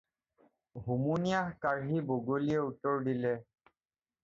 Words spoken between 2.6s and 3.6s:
উত্তৰ দিলে।